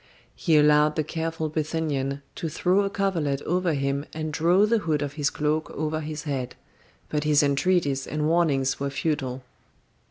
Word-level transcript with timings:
He 0.35 0.57
allowed 0.57 0.95
the 0.95 1.03
careful 1.03 1.47
Bithynian 1.47 2.23
to 2.33 2.49
throw 2.49 2.81
a 2.81 2.89
coverlet 2.89 3.39
over 3.43 3.73
him 3.73 4.03
and 4.15 4.33
draw 4.33 4.65
the 4.65 4.79
hood 4.79 5.03
of 5.03 5.13
his 5.13 5.29
cloak 5.29 5.69
over 5.75 5.99
his 6.01 6.23
head, 6.23 6.55
but 7.09 7.23
his 7.23 7.43
entreaties 7.43 8.07
and 8.07 8.27
warnings 8.27 8.79
were 8.79 8.89
futile. 8.89 9.43